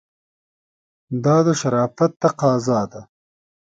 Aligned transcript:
دا 1.23 1.37
د 1.45 1.47
شرافت 1.59 2.11
تقاضا 2.23 2.79
ده. 2.91 3.01